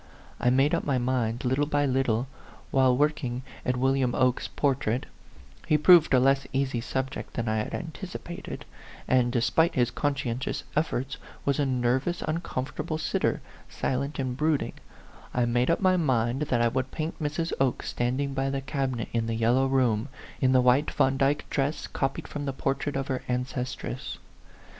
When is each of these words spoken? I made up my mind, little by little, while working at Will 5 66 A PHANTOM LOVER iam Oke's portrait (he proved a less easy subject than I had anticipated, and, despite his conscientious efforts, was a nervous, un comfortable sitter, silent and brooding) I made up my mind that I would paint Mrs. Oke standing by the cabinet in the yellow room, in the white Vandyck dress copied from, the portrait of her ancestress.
I 0.39 0.49
made 0.49 0.73
up 0.73 0.83
my 0.83 0.97
mind, 0.97 1.45
little 1.45 1.67
by 1.67 1.85
little, 1.85 2.27
while 2.71 2.97
working 2.97 3.43
at 3.63 3.77
Will 3.77 3.93
5 3.93 3.99
66 4.01 4.01
A 4.01 4.01
PHANTOM 4.01 4.11
LOVER 4.15 4.25
iam 4.25 4.27
Oke's 4.29 4.47
portrait 4.47 5.05
(he 5.67 5.77
proved 5.77 6.11
a 6.15 6.19
less 6.19 6.47
easy 6.51 6.81
subject 6.81 7.33
than 7.35 7.47
I 7.47 7.57
had 7.57 7.75
anticipated, 7.75 8.65
and, 9.07 9.31
despite 9.31 9.75
his 9.75 9.91
conscientious 9.91 10.63
efforts, 10.75 11.17
was 11.45 11.59
a 11.59 11.67
nervous, 11.67 12.23
un 12.23 12.39
comfortable 12.39 12.97
sitter, 12.97 13.41
silent 13.69 14.17
and 14.17 14.35
brooding) 14.35 14.73
I 15.35 15.45
made 15.45 15.69
up 15.69 15.81
my 15.81 15.97
mind 15.97 16.41
that 16.49 16.63
I 16.63 16.67
would 16.67 16.89
paint 16.89 17.21
Mrs. 17.21 17.53
Oke 17.59 17.83
standing 17.83 18.33
by 18.33 18.49
the 18.49 18.61
cabinet 18.61 19.07
in 19.13 19.27
the 19.27 19.35
yellow 19.35 19.67
room, 19.67 20.09
in 20.41 20.51
the 20.51 20.61
white 20.61 20.89
Vandyck 20.89 21.47
dress 21.51 21.85
copied 21.85 22.27
from, 22.27 22.45
the 22.45 22.53
portrait 22.53 22.95
of 22.95 23.07
her 23.07 23.21
ancestress. 23.27 24.17